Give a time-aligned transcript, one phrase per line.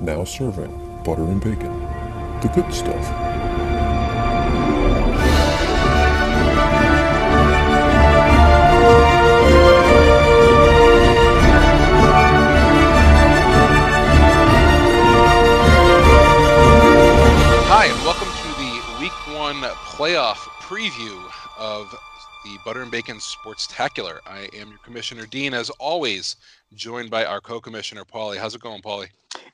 [0.00, 1.80] Now serving butter and bacon.
[2.40, 3.04] The good stuff.
[17.66, 19.62] Hi, and welcome to the Week One
[19.96, 21.20] playoff preview
[21.58, 21.90] of
[22.44, 24.20] the Butter and Bacon Sportstacular.
[24.24, 26.36] I am your Commissioner Dean, as always,
[26.76, 28.38] joined by our co-commissioner Paulie.
[28.38, 29.08] How's it going, Paulie?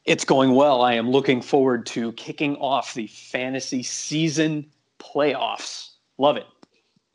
[0.04, 0.82] It's going well.
[0.82, 4.66] I am looking forward to kicking off the fantasy season
[4.98, 5.92] playoffs.
[6.18, 6.46] Love it.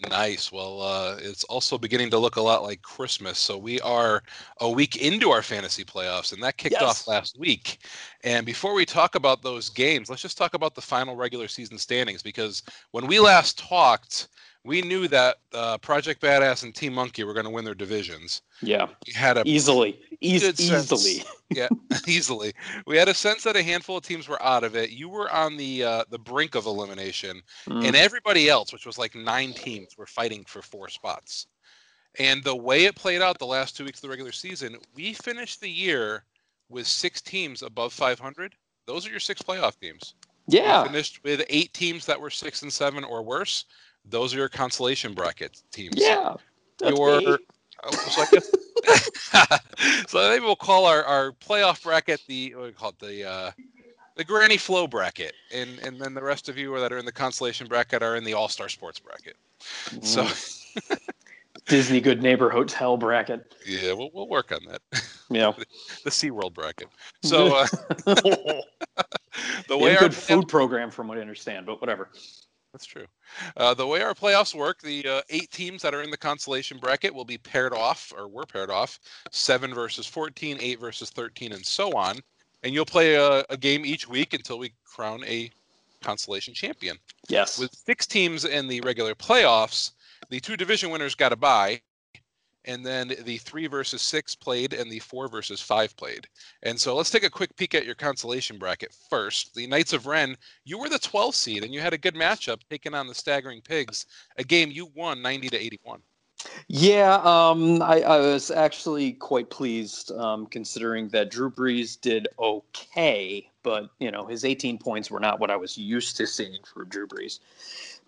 [0.10, 0.50] Nice.
[0.50, 3.38] Well, uh, it's also beginning to look a lot like Christmas.
[3.38, 4.24] So we are
[4.62, 6.84] a week into our fantasy playoffs, and that kicked Yes.
[6.84, 7.80] off last week.
[8.24, 11.78] And before we talk about those games, let's just talk about the final regular season
[11.78, 14.30] standings because when we last talked,
[14.66, 18.42] we knew that uh, Project Badass and Team Monkey were going to win their divisions.
[18.62, 20.60] Yeah, We had a easily, sense.
[20.60, 21.24] easily.
[21.50, 21.70] yeah,
[22.08, 22.54] easily.
[22.86, 24.90] We had a sense that a handful of teams were out of it.
[24.92, 27.86] You were on the uh, the brink of elimination, Mm.
[27.88, 31.48] and everybody else, which was like nine teams, were fighting for four spots.
[32.18, 35.14] And the way it played out the last two weeks of the regular season, we
[35.14, 36.26] finished the year
[36.68, 38.56] with six teams above 500.
[38.88, 40.16] Those are your six playoff teams.
[40.48, 43.66] Yeah, finished with eight teams that were six and seven or worse.
[44.06, 45.96] Those are your consolation bracket teams.
[45.98, 46.36] yeah.
[46.82, 47.38] Your me.
[47.84, 48.52] oh, so, I guess,
[50.08, 53.28] so maybe we'll call our, our playoff bracket the what do we call it the
[53.30, 53.52] uh,
[54.16, 57.12] the Granny Flow bracket, and and then the rest of you that are in the
[57.12, 59.36] consolation bracket are in the All Star Sports bracket.
[60.02, 61.00] So Mm.
[61.66, 63.54] Disney Good Neighbor Hotel bracket.
[63.66, 64.82] yeah, we'll we'll work on that.
[65.30, 65.54] Yeah.
[66.04, 66.88] the SeaWorld bracket.
[67.22, 67.68] So uh,
[69.68, 72.10] the way a our good food program, from what I understand, but whatever.
[72.74, 73.06] That's true.
[73.58, 76.78] Uh, the way our playoffs work, the uh, eight teams that are in the consolation
[76.78, 79.00] bracket will be paired off, or were paired off,
[79.32, 82.20] seven versus 14, eight versus 13, and so on.
[82.64, 85.50] And you'll play a, a game each week until we crown a
[86.02, 86.98] consolation champion.
[87.28, 87.58] Yes.
[87.58, 89.92] With six teams in the regular playoffs,
[90.30, 91.82] the two division winners got a bye,
[92.70, 96.28] and then the three versus six played, and the four versus five played.
[96.62, 99.56] And so let's take a quick peek at your consolation bracket first.
[99.56, 102.62] The Knights of Ren, you were the 12th seed, and you had a good matchup
[102.70, 104.06] taking on the Staggering Pigs,
[104.38, 106.00] a game you won 90 to 81.
[106.68, 113.50] Yeah, um, I, I was actually quite pleased, um, considering that Drew Brees did okay,
[113.64, 116.86] but you know his 18 points were not what I was used to seeing for
[116.86, 117.40] Drew Brees.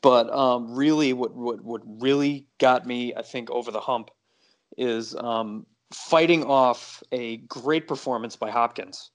[0.01, 4.11] But um, really, what, what what really got me, I think, over the hump
[4.78, 9.12] is um, fighting off a great performance by Hopkins.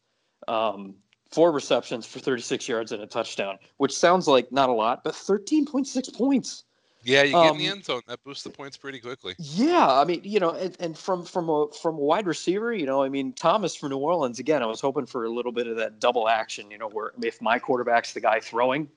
[0.49, 0.95] Um,
[1.33, 5.15] four receptions for 36 yards and a touchdown, which sounds like not a lot, but
[5.15, 6.65] 13.6 points.
[7.03, 8.01] Yeah, you get in the Um, end zone.
[8.09, 9.35] That boosts the points pretty quickly.
[9.39, 12.85] Yeah, I mean, you know, and, and from from a from a wide receiver, you
[12.85, 14.61] know, I mean, Thomas from New Orleans again.
[14.61, 17.41] I was hoping for a little bit of that double action, you know, where if
[17.41, 18.89] my quarterback's the guy throwing,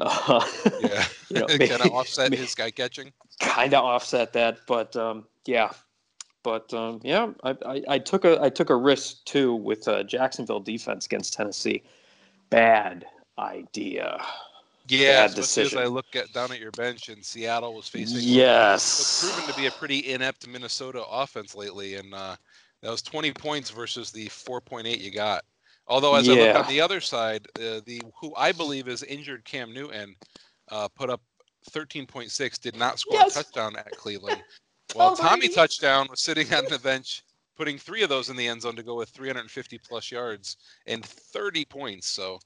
[0.00, 0.46] uh,
[0.80, 3.12] Yeah, you know, kind of offset his guy catching.
[3.40, 4.58] kind of offset that.
[4.68, 5.70] But um, yeah,
[6.42, 10.02] but um, yeah, I, I, I took a I took a risk too with uh,
[10.02, 11.82] Jacksonville defense against Tennessee.
[12.50, 13.06] Bad
[13.38, 14.20] idea.
[14.88, 18.16] Yeah, Bad especially as I look at down at your bench, and Seattle was facing
[18.16, 19.32] what's Yes.
[19.32, 22.34] proven to be a pretty inept Minnesota offense lately, and uh,
[22.82, 25.44] that was 20 points versus the 4.8 you got.
[25.86, 29.44] Although, as I look on the other side, uh, the who I believe is injured
[29.44, 30.16] Cam Newton
[30.70, 31.20] uh, put up
[31.70, 33.36] 13.6, did not score Yes.
[33.36, 34.42] a touchdown at Cleveland.
[34.94, 37.22] While Tom Tommy touchdown was sitting on the bench,
[37.56, 40.56] putting three of those in the end zone to go with 350 plus yards
[40.86, 42.08] and 30 points.
[42.08, 42.38] So.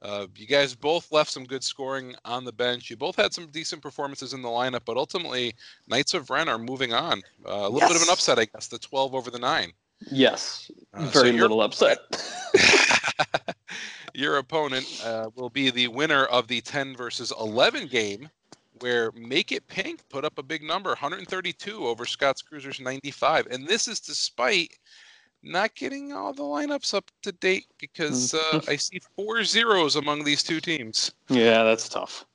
[0.00, 2.88] Uh, you guys both left some good scoring on the bench.
[2.88, 5.56] You both had some decent performances in the lineup, but ultimately,
[5.88, 7.20] Knights of Ren are moving on.
[7.44, 8.68] Uh, a little bit of an upset, I guess.
[8.68, 9.72] The 12 over the nine.
[10.12, 10.70] Yes.
[10.94, 11.98] Uh, Very your- little upset.
[14.14, 18.28] Your opponent uh, will be the winner of the 10 versus 11 game,
[18.80, 23.66] where Make It Pink put up a big number, 132 over Scott's Cruisers 95, and
[23.66, 24.76] this is despite
[25.42, 30.24] not getting all the lineups up to date because uh, I see four zeros among
[30.24, 31.12] these two teams.
[31.28, 32.26] yeah, that's tough.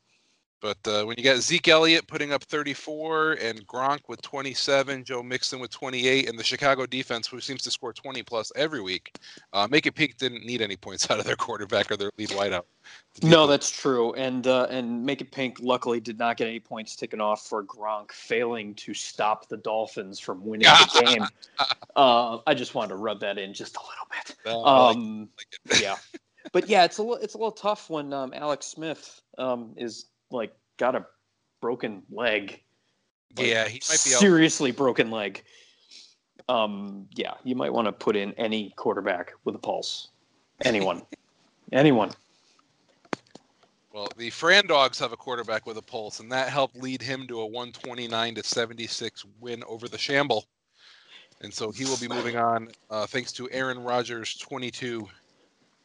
[0.63, 5.21] But uh, when you got Zeke Elliott putting up 34 and Gronk with 27, Joe
[5.21, 9.13] Mixon with 28, and the Chicago defense, who seems to score 20 plus every week,
[9.51, 12.29] uh, Make It Peak didn't need any points out of their quarterback or their lead
[12.29, 12.63] wideout.
[13.21, 14.13] No, that's true.
[14.13, 17.61] And uh, and Make It Pink luckily did not get any points taken off for
[17.65, 21.25] Gronk failing to stop the Dolphins from winning the game.
[21.97, 24.35] Uh, I just wanted to rub that in just a little bit.
[24.45, 24.55] I
[24.87, 25.95] like- Um, like yeah,
[26.53, 30.05] but yeah, it's a little it's a little tough when um, Alex Smith um, is
[30.33, 31.05] like got a
[31.61, 32.61] broken leg.
[33.37, 34.19] Like, yeah, he might be out.
[34.19, 35.43] seriously broken leg.
[36.49, 40.09] Um, yeah, you might want to put in any quarterback with a pulse.
[40.65, 41.01] Anyone.
[41.71, 42.11] Anyone.
[43.93, 47.27] Well, the Fran Dogs have a quarterback with a pulse, and that helped lead him
[47.27, 50.45] to a 129 to 76 win over the Shamble.
[51.41, 55.07] And so he will be moving on uh, thanks to Aaron Rodgers 22.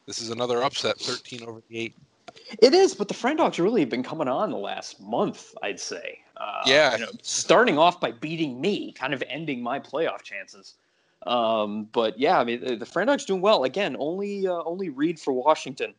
[0.07, 1.95] This is another upset, 13 over the 8.
[2.61, 5.81] It is, but the Friend Dogs really have been coming on the last month, I'd
[5.81, 6.21] say.
[6.37, 6.97] Uh, Yeah.
[6.97, 10.75] you know, starting off by beating me, kind of ending my playoff chances.
[11.27, 13.65] Um, but yeah, I mean, the, the Friend Dogs doing well.
[13.65, 15.95] Again, only uh, only Reed for Washington,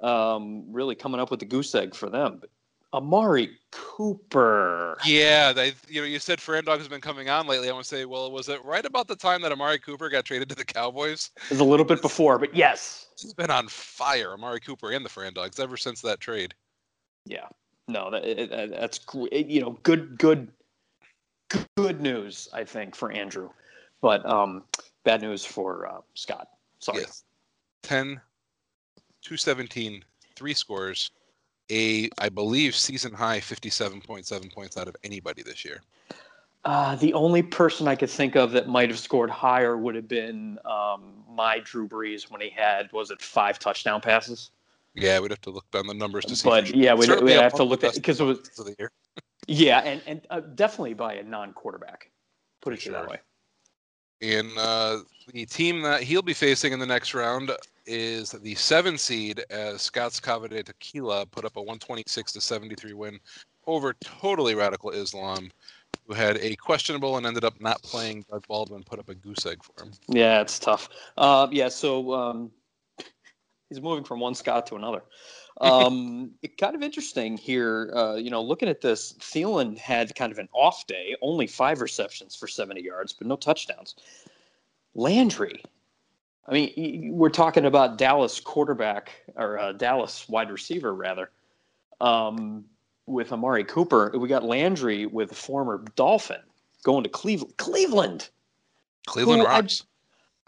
[0.00, 2.38] um, really coming up with the goose egg for them.
[2.40, 2.50] But
[2.92, 4.96] Amari Cooper.
[5.04, 7.68] Yeah, they, you know, you said Fran Dog has been coming on lately.
[7.68, 10.24] I want to say, well, was it right about the time that Amari Cooper got
[10.24, 11.30] traded to the Cowboys?
[11.36, 13.06] It was a little bit before, but yes.
[13.22, 16.54] He's been on fire, Amari Cooper and the Fran Dogs, ever since that trade.
[17.26, 17.48] Yeah.
[17.88, 19.00] No, that, it- it- that's
[19.32, 20.48] you know good good
[21.76, 23.50] good news I think for Andrew,
[24.00, 24.62] but um,
[25.04, 26.48] bad news for uh, Scott.
[26.78, 27.00] Sorry.
[27.00, 27.24] Yes.
[27.82, 28.20] 10,
[29.22, 30.04] 217,
[30.36, 31.10] three scores,
[31.70, 35.80] a, I believe, season high 57.7 points out of anybody this year.
[36.64, 40.08] Uh, the only person I could think of that might have scored higher would have
[40.08, 44.50] been um, my Drew Brees when he had was it five touchdown passes.
[44.94, 46.48] Yeah, we'd have to look down the numbers to see.
[46.48, 48.90] But yeah, we'd, we'd have to look at because it was of the year.
[49.46, 52.10] yeah, and and uh, definitely by a non-quarterback.
[52.60, 52.92] Put it Sure.
[52.92, 53.18] that way.
[54.20, 54.98] And uh,
[55.32, 57.50] the team that he'll be facing in the next round
[57.86, 63.18] is the seven seed as Scott's Cavade Tequila put up a 126 to 73 win
[63.66, 65.50] over totally radical Islam,
[66.06, 68.24] who had a questionable and ended up not playing.
[68.30, 69.92] Doug Baldwin put up a goose egg for him.
[70.08, 70.88] Yeah, it's tough.
[71.16, 72.50] Uh, yeah, so um,
[73.68, 75.02] he's moving from one Scott to another.
[75.60, 77.92] Um, it, kind of interesting here.
[77.94, 81.82] Uh, you know, looking at this, Thielen had kind of an off day, only five
[81.82, 83.94] receptions for 70 yards, but no touchdowns.
[84.94, 85.62] Landry,
[86.48, 91.30] I mean, we're talking about Dallas quarterback or uh, Dallas wide receiver rather.
[92.00, 92.64] Um,
[93.10, 96.40] with Amari Cooper, we got Landry with former Dolphin
[96.82, 97.56] going to Cleveland.
[97.58, 98.30] Cleveland.
[99.06, 99.66] Cleveland Who I-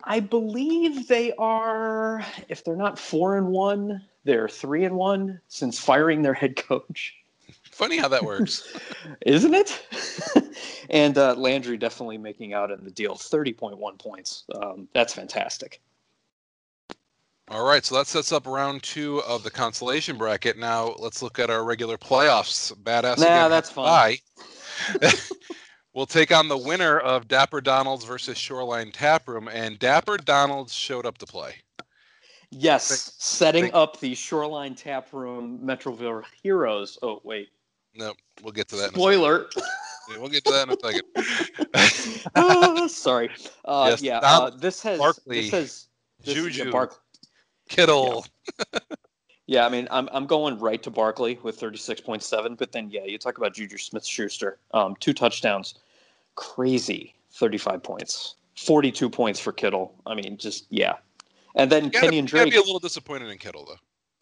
[0.05, 5.79] I believe they are, if they're not four and one, they're three and one since
[5.79, 7.15] firing their head coach,
[7.71, 8.77] Funny how that works.
[9.27, 9.87] isn't it?
[10.91, 14.45] and uh, Landry definitely making out in the deal, thirty point one points.
[14.55, 15.81] Um, that's fantastic.
[17.49, 20.57] All right, so that sets up round two of the consolation bracket.
[20.59, 22.73] Now let's look at our regular playoffs.
[22.83, 23.19] Badass.
[23.19, 24.19] Nah, again, that's Bye.
[25.95, 31.05] we'll take on the winner of Dapper Donald's versus Shoreline Taproom, and Dapper Donald's showed
[31.05, 31.57] up to play.
[32.51, 36.97] Yes, Think- setting think- up the Shoreline Tap Room Metroville Heroes.
[37.03, 37.49] Oh wait,
[37.95, 38.85] No, we'll get to that.
[38.89, 39.47] In a spoiler.
[39.53, 39.69] second.
[40.11, 42.23] Yeah, We'll get to that in a second.
[42.37, 43.31] Ah, sorry.
[43.65, 45.87] Uh, Yes, yeah, uh, this has Barkley, this has
[46.25, 47.02] this Juju, Bark-
[47.69, 48.27] Kittle.
[49.47, 53.19] Yeah, I mean, I'm I'm going right to Barkley with 36.7, but then yeah, you
[53.19, 55.75] talk about Juju Smith-Schuster, um, two touchdowns,
[56.37, 59.95] crazy, 35 points, 42 points for Kittle.
[60.07, 60.95] I mean, just yeah,
[61.57, 62.51] and then You gotta, Kenyan you gotta Drake.
[62.53, 63.67] be a little disappointed in Kittle,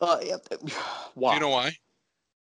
[0.01, 0.07] though.
[0.07, 0.73] uh, yeah, Do
[1.15, 1.35] why?
[1.35, 1.73] you know why?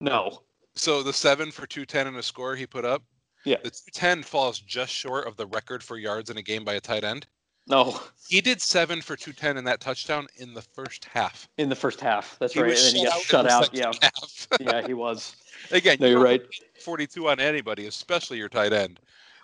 [0.01, 0.41] no.
[0.75, 3.03] So the seven for 210 and a score he put up,
[3.45, 3.57] Yeah.
[3.63, 6.81] the 210 falls just short of the record for yards in a game by a
[6.81, 7.27] tight end.
[7.67, 11.47] No, He did seven for 210 in that touchdown in the first half.
[11.57, 12.37] in the first half.
[12.39, 12.71] That's He right.
[12.71, 13.69] And then he got shut out.
[13.73, 13.91] Yeah,
[14.59, 15.35] yeah, he was.
[15.71, 16.41] Again, No, you you're right.
[16.83, 18.99] 42 on anybody, especially your tight end.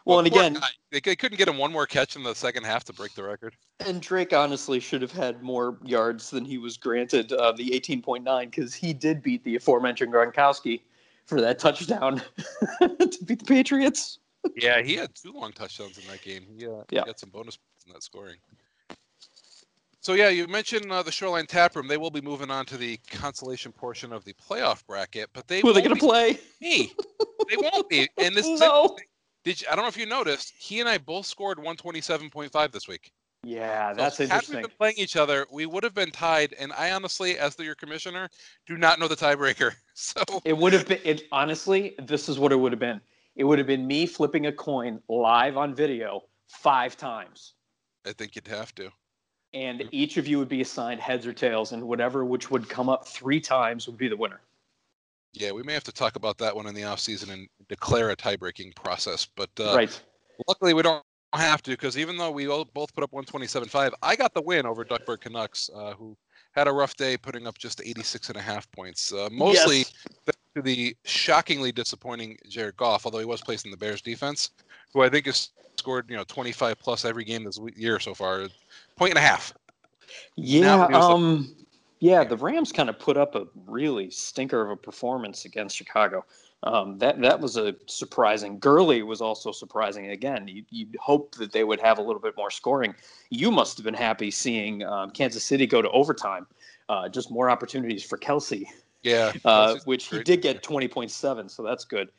[0.05, 2.65] Well, and again, guy, they, they couldn't get him one more catch in the second
[2.65, 3.55] half to break the record.
[3.79, 8.23] And Drake honestly should have had more yards than he was granted, uh, the 18.9,
[8.49, 10.81] because he did beat the aforementioned Gronkowski
[11.25, 12.21] for that touchdown
[12.81, 14.19] to beat the Patriots.
[14.55, 16.45] Yeah, he had two long touchdowns in that game.
[16.57, 18.37] He, uh, he got some bonus points in that scoring.
[20.01, 21.87] So yeah, you mentioned uh, the Shoreline Tap Room.
[21.87, 25.61] They will be moving on to the consolation portion of the playoff bracket, but they
[25.61, 26.39] Who are they going to play?
[26.61, 26.93] me.
[27.49, 28.07] They won't be.
[28.19, 28.83] And this No.
[28.83, 29.05] interesting.
[29.43, 32.87] Did you, I don't know if you noticed, he and I both scored 127.5 this
[32.87, 33.11] week.
[33.43, 36.53] Yeah, So that's Had we been playing each other, we would have been tied.
[36.59, 38.29] And I honestly, as the, your commissioner,
[38.67, 39.73] do not know the tiebreaker.
[40.01, 43.01] So It would have been, it, honestly, this is what it would have been.
[43.39, 47.53] It would have been me flipping a coin live on video five times.
[48.05, 48.91] I think you'd have to.
[49.53, 52.89] And each of you would be assigned heads or tails, and whatever which would come
[52.89, 54.41] up three times would be the winner.
[55.31, 58.09] Yeah, we may have to talk about that one in the off season and declare
[58.09, 59.25] a tie-breaking process.
[59.37, 60.03] But uh, right.
[60.49, 61.01] luckily, we don't
[61.33, 64.65] have to because even though we all both put up 127.5, I got the win
[64.65, 66.17] over Duckburg Canucks, uh, who
[66.51, 69.13] had a rough day, putting up just 86 and a half points.
[69.13, 69.93] Uh, mostly Yes.
[70.55, 74.51] To the shockingly disappointing Jared Goff, although he was placed in the Bears defense,
[74.93, 78.47] who I think has scored you know 25 plus every game this year so far.
[78.95, 79.53] Point and a half.
[80.35, 80.87] Yeah.
[80.87, 81.55] Was the- Um.
[82.01, 86.23] Yeah, the Rams kind of put up a really stinker of a performance against Chicago.
[86.63, 88.57] Um, that that was a surprising.
[88.57, 90.09] Gurley was also surprising.
[90.11, 92.95] Again, you, you'd hope that they would have a little bit more scoring.
[93.29, 96.47] You must have been happy seeing um, Kansas City go to overtime.
[96.87, 98.65] Uh, just more opportunities for Kelce,
[99.01, 102.09] Yeah, uh, which he did get twenty point seven, so that's good.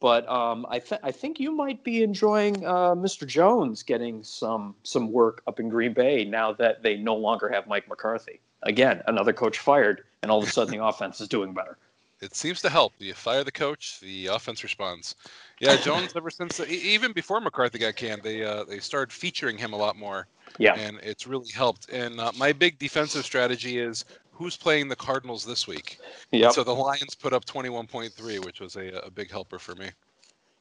[0.00, 3.26] But um, I, th- I think you might be enjoying uh, Mr.
[3.26, 7.66] Jones getting some some work up in Green Bay now that they no longer have
[7.66, 8.40] Mike McCarthy.
[8.64, 11.78] Again, another coach fired, and all of a sudden the offense is doing better.
[12.20, 12.92] It seems to help.
[12.98, 15.14] You fire the coach, the offense responds.
[15.60, 16.12] Yeah, Jones.
[16.16, 19.96] ever since even before McCarthy got canned, they uh, they started featuring him a lot
[19.96, 20.26] more,
[20.58, 20.74] Yeah.
[20.74, 21.88] and it's really helped.
[21.90, 25.98] And uh, my big defensive strategy is who's playing the Cardinals this week.
[26.32, 26.52] Yep.
[26.52, 29.90] So the Lions put up 21.3, which was a, a big helper for me.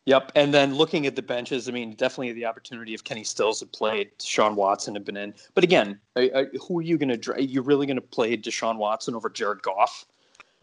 [0.06, 0.34] Yep.
[0.36, 3.72] And then looking at the benches, I mean, definitely the opportunity if Kenny Stills had
[3.72, 5.34] played, Deshaun Watson had been in.
[5.54, 7.34] But again, I, I, who are you going to?
[7.34, 10.06] Are you really going to play Deshaun Watson over Jared Goff?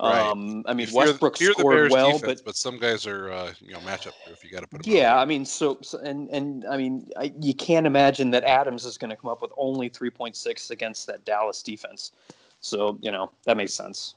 [0.02, 0.18] Right.
[0.18, 3.80] Um, I mean, Westbrook the scored well, defense, but some guys are uh, you know
[3.80, 4.92] matchup if You got to put them.
[4.92, 8.86] yeah, I mean, so, so and and I mean, I, you can't imagine that Adams
[8.86, 12.12] is going to come up with only three point six against that Dallas defense.
[12.60, 14.14] So you know that makes sense.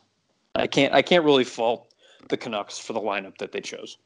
[0.55, 1.93] I can't I can't really fault
[2.29, 3.97] the Canucks for the lineup that they chose.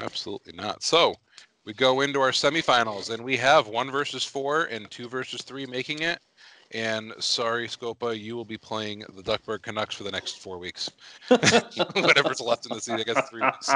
[0.00, 0.82] Absolutely not.
[0.82, 1.14] So
[1.64, 5.66] we go into our semifinals, and we have one versus four and two versus three
[5.66, 6.20] making it.
[6.72, 10.90] And sorry, Scopa, you will be playing the Duckburg Canucks for the next four weeks.
[11.28, 13.70] Whatever's left in the season, I guess three weeks.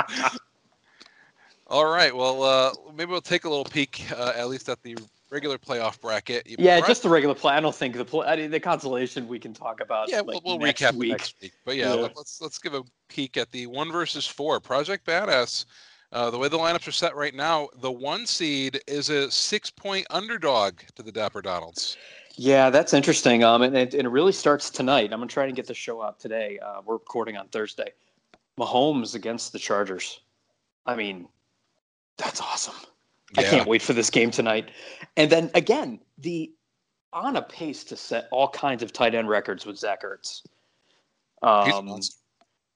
[1.69, 2.15] All right.
[2.15, 4.97] Well, uh, maybe we'll take a little peek, uh, at least at the
[5.31, 6.47] regular playoff bracket.
[6.47, 7.55] Yeah, Brian- just the regular play.
[7.55, 10.09] I don't think the play, I mean, the consolation we can talk about.
[10.09, 10.21] yeah.
[10.21, 11.11] like, we'll, we'll recap week.
[11.11, 11.53] next week.
[11.65, 12.01] But yeah, Yeah.
[12.03, 15.65] let- let's let's give a peek at the one versus four Project Badass.
[16.13, 20.07] Uh, the way the lineups are set right now, the one seed is a six-point
[20.11, 21.97] underdog to the Dapper Donalds.
[22.37, 23.43] Yeah, that's interesting.
[23.43, 25.13] Um, and it, and it really starts tonight.
[25.13, 26.59] I'm gonna try to get the show out today.
[26.65, 27.93] Uh, we're recording on Thursday.
[28.59, 30.21] Mahomes against the Chargers.
[30.87, 31.29] I mean,
[32.17, 32.75] that's awesome.
[33.37, 34.71] I can't wait for this game tonight.
[35.17, 36.53] And then again, the
[37.13, 40.43] on a pace to set all kinds of tight end records with Zach Ertz.
[41.43, 41.99] Um,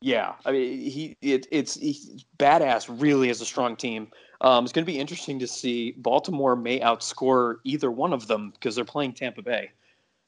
[0.00, 2.86] yeah, I mean, he it, it's he's badass.
[3.00, 4.08] Really, is a strong team.
[4.40, 5.92] Um, it's going to be interesting to see.
[5.98, 9.70] Baltimore may outscore either one of them because they're playing Tampa Bay.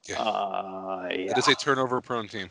[0.09, 0.21] Yeah.
[0.21, 2.51] Uh, yeah, It is a turnover-prone team.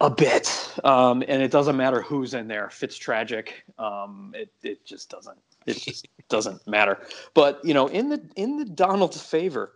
[0.00, 2.70] A bit, um, and it doesn't matter who's in there.
[2.70, 3.64] Fitz tragic.
[3.78, 5.38] Um, it it just doesn't.
[5.66, 6.98] It just doesn't matter.
[7.34, 9.72] But you know, in the in the Donald's favor,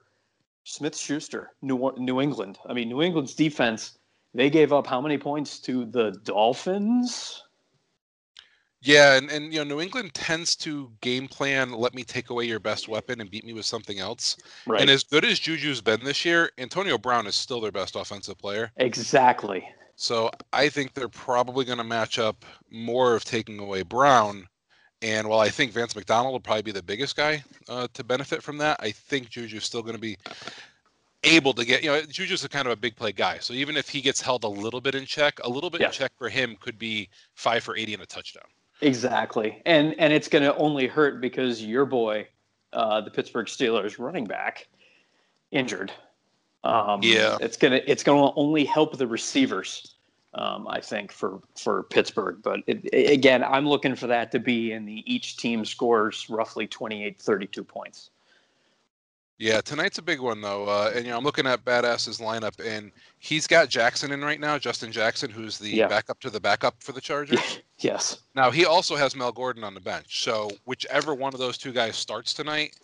[0.64, 2.58] Smith Schuster, New New England.
[2.66, 3.98] I mean, New England's defense.
[4.34, 7.42] They gave up how many points to the Dolphins?
[8.82, 11.72] Yeah, and, and you know New England tends to game plan.
[11.72, 14.36] Let me take away your best weapon and beat me with something else.
[14.66, 14.80] Right.
[14.80, 18.38] And as good as Juju's been this year, Antonio Brown is still their best offensive
[18.38, 18.70] player.
[18.76, 19.66] exactly.
[19.96, 24.46] So I think they're probably going to match up more of taking away Brown.
[25.02, 28.42] And while I think Vance McDonald will probably be the biggest guy uh, to benefit
[28.42, 30.16] from that, I think Juju's still going to be
[31.22, 33.38] able to get, you know, Juju's a kind of a big play guy.
[33.38, 35.88] So even if he gets held a little bit in check, a little bit Yeah.
[35.88, 38.44] in check for him could be five for 80 and a touchdown.
[38.82, 39.62] Exactly.
[39.64, 42.28] And and it's going to only hurt because your boy,
[42.74, 44.68] uh, the Pittsburgh Steelers running back,
[45.50, 45.90] injured.
[46.66, 47.38] Um, Yeah.
[47.40, 49.94] It's gonna it's gonna only help the receivers.
[50.34, 54.38] Um, I think for for Pittsburgh, but it, a- again, I'm looking for that to
[54.38, 58.10] be in the each team scores roughly 28, 32 points.
[59.38, 62.58] Yeah, tonight's a big one though, uh, and you know I'm looking at Badass's lineup,
[62.64, 65.88] and he's got Jackson in right now, Justin Jackson, who's the Yeah.
[65.88, 67.60] backup to the backup for the Chargers.
[67.78, 68.20] yes.
[68.34, 71.72] Now he also has Mel Gordon on the bench, so whichever one of those two
[71.72, 72.76] guys starts tonight,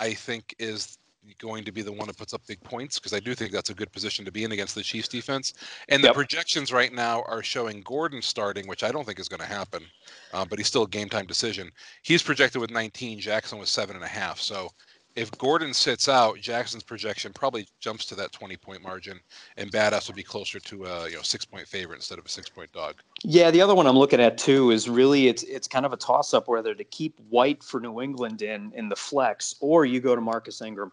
[0.00, 0.98] I think is
[1.38, 3.70] going to be the one that puts up big points because I do think that's
[3.70, 5.54] a good position to be in against the Chiefs defense.
[5.88, 6.14] And the Yep.
[6.14, 9.84] projections right now are showing Gordon starting, which I don't think is going to happen,
[10.32, 11.70] uh, but he's still a game time decision.
[12.02, 14.40] He's projected with 19, Jackson with seven and a half.
[14.40, 14.70] So
[15.16, 19.18] if Gordon sits out, Jackson's projection probably jumps to that 20 point margin,
[19.56, 22.28] and Badass would be closer to a you know six point favorite instead of a
[22.28, 22.96] six point dog.
[23.24, 25.96] Yeah, the other one I'm looking at too is really it's it's kind of a
[25.96, 30.00] toss up whether to keep White for New England in in the flex or you
[30.00, 30.92] go to Marcus Ingram.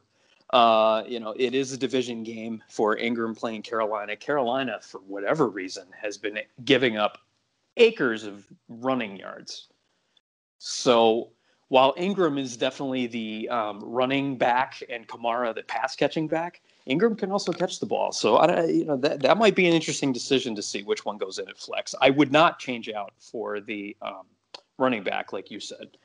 [0.53, 4.15] Uh, you know, it is a division game for Ingram playing Carolina.
[4.15, 7.17] Carolina, for whatever reason, has been giving up
[7.77, 9.69] acres of running yards.
[10.59, 11.31] So
[11.69, 17.15] while Ingram is definitely the um, running back and Kamara the pass catching back, Ingram
[17.15, 18.11] can also catch the ball.
[18.11, 21.17] So I, you know that that might be an interesting decision to see which one
[21.17, 21.95] goes in at flex.
[21.99, 24.27] I would not change out for the um,
[24.77, 25.97] running back, like you said.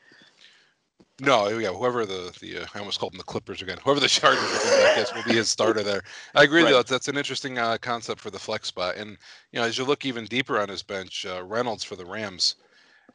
[1.21, 3.79] No, yeah, whoever the the uh, I almost called them the Clippers again.
[3.85, 6.03] Whoever the Chargers I guess will be his starter there.
[6.35, 6.71] I agree Right.
[6.71, 6.83] though.
[6.83, 8.97] That's an interesting uh, concept for the flex spot.
[8.97, 9.19] And
[9.53, 12.55] you know, as you look even deeper on his bench, uh, Reynolds for the Rams,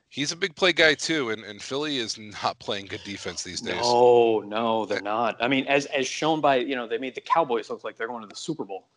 [0.09, 1.29] he's a big play guy too.
[1.29, 3.81] And and Philly is not playing good defense these days.
[3.81, 5.37] No, no, they're not.
[5.41, 8.07] I mean, as as shown by you know, they made the Cowboys look like they're
[8.09, 8.87] going to the Super Bowl.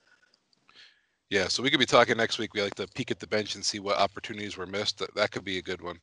[1.30, 2.54] Yeah, so we could be talking next week.
[2.54, 4.98] We like to peek at the bench and see what opportunities were missed.
[4.98, 5.98] That, that could be a good one.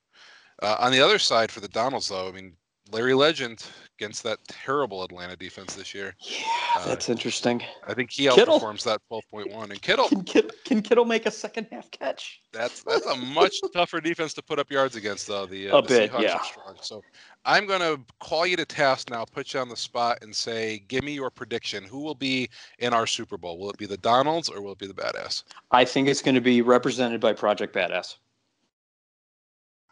[0.62, 2.54] Uh, on the other side for the Donalds, though, I mean,
[2.94, 3.66] Larry Legend
[4.00, 6.16] against that terrible Atlanta defense this year.
[6.20, 6.44] Yeah,
[6.76, 7.62] Uh, that's interesting.
[7.88, 8.60] I think he Kittle.
[8.60, 9.72] outperforms that 12.1.
[9.72, 12.42] And Kittle, Can Kittle, can Kittle make a second half catch?
[12.52, 15.46] that's that's a much tougher defense to put up yards against, though.
[15.48, 16.38] The, uh, A the bit, Seahawks yeah.
[16.38, 16.76] are strong.
[16.82, 17.02] So
[17.46, 20.84] I'm going to call you to task now, put you on the spot, and say,
[20.88, 21.84] give me your prediction.
[21.84, 23.58] Who will be in our Super Bowl?
[23.58, 25.44] Will it be the Donalds or will it be the Badass?
[25.72, 28.16] I think it's going to be represented by Project Badass.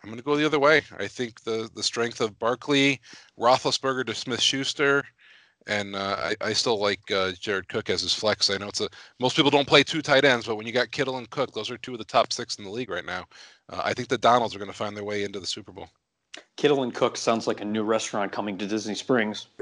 [0.03, 0.81] I'm going to go the other way.
[0.97, 2.99] I think the the strength of Barkley,
[3.39, 5.03] Roethlisberger to Smith Schuster,
[5.67, 8.49] and uh, I, I still like uh, Jared Cook as his flex.
[8.49, 8.89] I know it's a
[9.19, 11.69] most people don't play two tight ends, but when you got Kittle and Cook, those
[11.69, 13.25] are two of the top six in the league right now.
[13.69, 15.89] Uh, I think the Donalds are going to find their way into the Super Bowl.
[16.57, 19.47] Kittle and Cook sounds like a new restaurant coming to Disney Springs.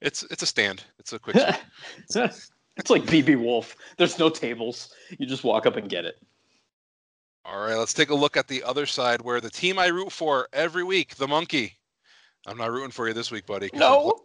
[0.00, 0.84] it's it's a stand.
[0.98, 1.36] It's a quick.
[2.76, 3.76] it's like BB Wolf.
[3.96, 4.92] There's no tables.
[5.18, 6.18] You just walk up and get it.
[7.44, 10.10] All right, let's take a look at the other side where the team I root
[10.12, 11.74] for every week, the Monkey.
[12.46, 13.70] I'm not rooting for you this week, buddy.
[13.74, 14.20] No.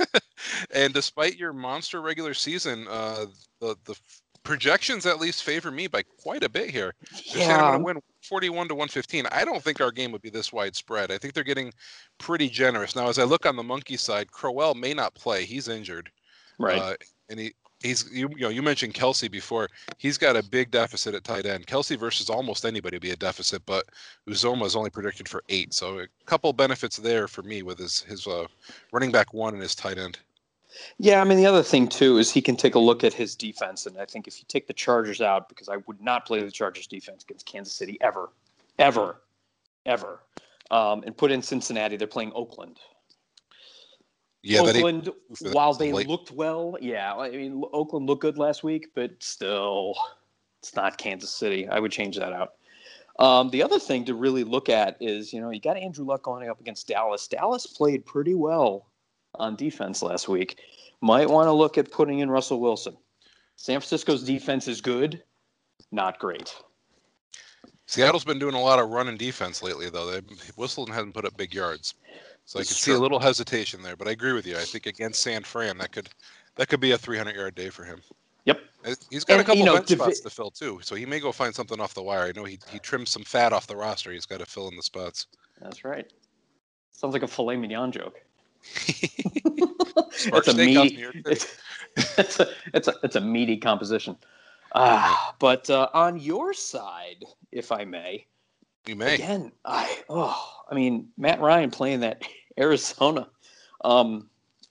[0.70, 3.26] and despite your monster regular season, uh,
[3.60, 6.94] the the f- projections at least favor me by quite a bit here.
[7.10, 9.26] They're saying I'm going to win 41 to 115.
[9.32, 11.10] I don't think our game would be this widespread.
[11.10, 11.72] I think they're getting
[12.18, 13.08] pretty generous now.
[13.08, 15.44] As I look on the monkey side, Crowell may not play.
[15.44, 16.10] He's injured,
[16.58, 16.78] Right.
[16.78, 16.94] uh,
[17.30, 17.54] and he.
[17.84, 19.68] He's you, you know you mentioned Kelce before.
[19.98, 21.66] He's got a big deficit at tight end.
[21.66, 23.84] Kelce versus almost anybody would be a deficit, but
[24.26, 25.74] Uzoma is only predicted for eight.
[25.74, 28.46] So a couple benefits there for me with his his uh,
[28.90, 30.18] running back one and his tight end.
[30.98, 33.34] Yeah, I mean the other thing too is he can take a look at his
[33.34, 36.42] defense, and I think if you take the Chargers out, because I would not play
[36.42, 38.30] the Chargers defense against Kansas City ever,
[38.78, 39.20] ever,
[39.84, 40.20] ever,
[40.70, 42.78] um, and put in Cincinnati, they're playing Oakland.
[44.46, 45.08] Yeah, Oakland,
[45.52, 46.06] while they late.
[46.06, 49.94] looked well, yeah, I mean Oakland looked good last week, but still,
[50.60, 51.66] it's not Kansas City.
[51.66, 52.52] I would change that out.
[53.18, 56.24] Um, the other thing to really look at is, you know, you got Andrew Luck
[56.24, 57.26] going up against Dallas.
[57.26, 58.86] Dallas played pretty well
[59.36, 60.58] on defense last week.
[61.00, 62.98] Might want to look at putting in Russell Wilson.
[63.56, 65.22] San Francisco's defense is good,
[65.90, 66.54] not great.
[67.86, 70.10] Seattle's been doing a lot of running defense lately, though.
[70.10, 70.20] They
[70.56, 71.94] Whistling hasn't put up big yards,
[72.44, 73.96] so I could see a little hesitation there.
[73.96, 74.56] But I agree with you.
[74.56, 76.08] I think against San Fran, that could
[76.56, 78.00] that could be a 300 yard day for him.
[78.44, 78.60] Yep.
[78.84, 81.06] Uh, He's got a couple you know, bench divi- spots to fill too, so he
[81.06, 82.24] may go find something off the wire.
[82.24, 84.12] I know he he trimmed some fat off the roster.
[84.12, 85.26] He's got to fill in the spots.
[85.60, 86.12] That's right.
[86.92, 88.20] Sounds like a filet mignon joke.
[90.16, 91.30] It's a meaty, New York City.
[91.30, 91.58] it's,
[92.18, 94.16] it's a it's a it's a meaty composition.
[94.74, 98.26] Ah, but uh, on your side, if I may,
[98.86, 99.14] You may.
[99.14, 102.22] again, I oh, I mean Matt Ryan playing that
[102.58, 103.28] Arizona,
[103.84, 104.28] um,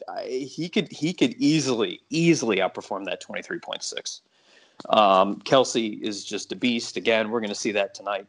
[0.08, 4.22] I, he could he could easily easily outperform that twenty three point six.
[4.90, 6.98] Um, Kelce is just a beast.
[6.98, 8.28] Again, we're going to see that tonight.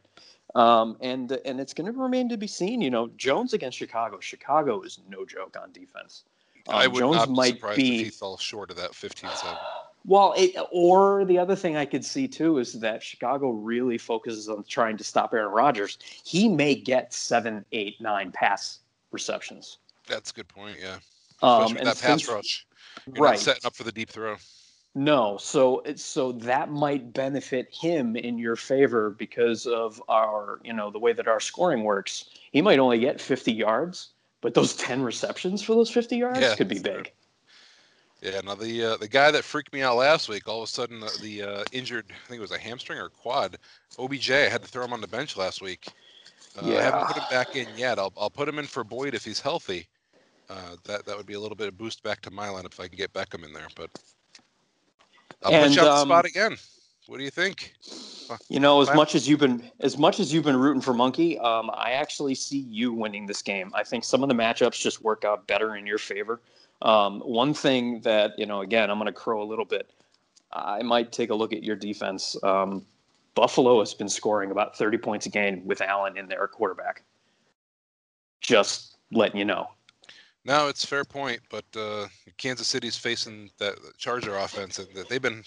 [0.53, 2.81] Um, and and it's going to remain to be seen.
[2.81, 4.19] You know, Jones against Chicago.
[4.19, 6.23] Chicago is no joke on defense.
[6.67, 8.91] I Um, would Jones not be might surprised be if he fell short of that
[8.91, 9.57] 15-7.
[10.05, 14.49] Well, it, or the other thing I could see too is that Chicago really focuses
[14.49, 15.97] on trying to stop Aaron Rodgers.
[16.23, 18.79] He may get seven, eight, nine pass
[19.11, 19.79] receptions.
[20.07, 20.77] That's a good point.
[20.81, 20.97] Yeah,
[21.41, 22.65] Um, that pass since- rush.
[23.13, 23.39] You're right?
[23.39, 24.37] setting up for the deep throw.
[24.97, 30.89] No, so so that might benefit him in your favor because of our, you know,
[30.89, 32.29] the way that our scoring works.
[32.53, 36.55] He might only get 50 yards, but those 10 receptions for those 50 yards Yeah,
[36.55, 37.11] could be big.
[38.21, 40.71] Yeah, now the uh, the guy that freaked me out last week, all of a
[40.71, 43.57] sudden uh, the uh, injured, I think it was a hamstring or quad,
[43.99, 44.31] OBJ.
[44.31, 45.87] I had to throw him on the bench last week.
[46.61, 47.99] Uh, I haven't put him back in yet.
[47.99, 49.87] I'll I'll put him in for Boyd if he's healthy.
[50.49, 52.79] Uh, that that would be a little bit of boost back to my lineup if
[52.79, 53.67] I can get Beckham in there.
[53.75, 53.89] But
[55.43, 56.55] I'll put And, you on the um, spot again.
[57.07, 57.75] What do you think?
[58.49, 61.37] You know, as much as you've been as much as you've been rooting for Monkey,
[61.39, 63.71] um, I actually see you winning this game.
[63.75, 66.41] I think some of the matchups just work out better in your favor.
[66.85, 69.89] Um, one thing that you know, again, I'm going to crow a little bit.
[70.53, 72.37] I might take a look at your defense.
[72.43, 72.85] Um,
[73.33, 77.03] Buffalo has been scoring about 30 points a game with Allen in their quarterback.
[78.39, 79.67] Just letting you know.
[80.45, 85.43] No, it's fair point, but uh, Kansas City's facing that Charger offense, and they've been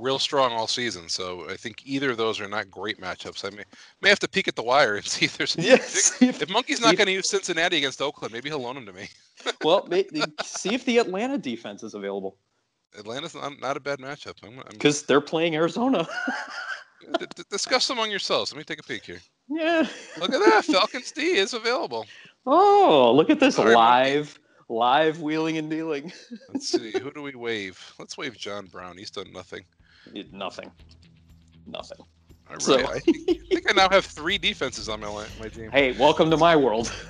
[0.00, 1.08] real strong all season.
[1.08, 3.44] So I think either of those are not great matchups.
[3.44, 3.64] I may
[4.00, 5.56] may have to peek at the wire and see if there's.
[5.56, 6.16] Yes.
[6.22, 9.08] If Monkey's not going to use Cincinnati against Oakland, maybe he'll loan him to me.
[9.64, 10.06] well, may,
[10.42, 12.36] see if the Atlanta defense is available
[12.96, 14.34] Atlanta's not, not a bad matchup.
[14.70, 16.06] Because they're playing Arizona.
[17.18, 18.52] d- d- discuss among yourselves.
[18.52, 19.20] Let me take a peek here.
[19.48, 19.86] yeah.
[20.18, 22.06] Look at that, Falcons D is available.
[22.46, 26.12] Oh, look at this live, live wheeling and dealing.
[26.52, 27.78] Let's see, who do we wave?
[27.98, 28.96] Let's wave John Brown.
[28.96, 29.64] He's done nothing.
[30.32, 30.70] Nothing.
[31.66, 31.98] Nothing.
[32.00, 32.06] All
[32.54, 35.70] right, So- I, think, I think I now have three defenses on my my team.
[35.70, 36.92] Hey, welcome to my world.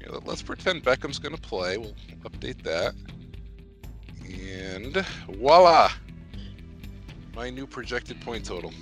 [0.00, 1.78] Yeah, let- let's pretend Beckham's going to play.
[1.78, 1.94] We'll
[2.24, 2.92] update that.
[4.28, 4.96] And
[5.36, 5.92] voila!
[7.36, 8.72] My new projected point total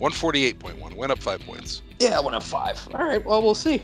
[0.00, 0.96] 148.1.
[0.96, 1.82] Went up five points.
[2.00, 2.80] Yeah, I went up five.
[2.94, 3.80] All right, well, we'll see.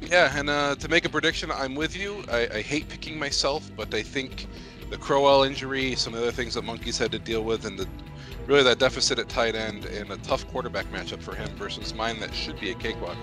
[0.00, 2.24] Yeah, and uh, to make a prediction, I'm with you.
[2.32, 4.46] I, I hate picking myself, but I think
[4.90, 7.78] the Crowell injury, some of the other things that Monkeys had to deal with, and
[7.78, 7.88] the
[8.46, 12.18] really that deficit at tight end, and a tough quarterback matchup for him versus mine
[12.20, 13.16] that should be a cakewalk.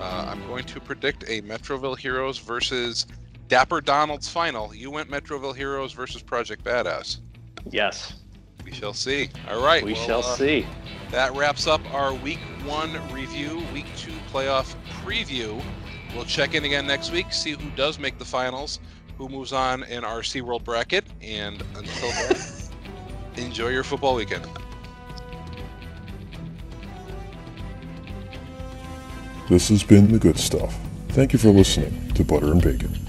[0.00, 3.06] Uh, I'm going to predict a Metroville Heroes versus
[3.48, 4.72] Dapper Donald's final.
[4.72, 7.18] You went Metroville Heroes versus Project Badass.
[7.70, 8.14] Yes,
[8.64, 9.30] We shall see.
[9.50, 9.82] All right.
[9.84, 10.66] we well, shall uh, see.
[11.10, 15.60] that wraps up our week one review, week two playoff preview.
[16.14, 18.78] We'll check in again next week, see who does make the finals,
[19.18, 22.36] who moves on in our SeaWorld bracket, and until then,
[23.36, 24.46] enjoy your football weekend.
[29.48, 30.78] This has been The Good Stuff.
[31.08, 33.07] Thank you for listening to Butter and Bacon.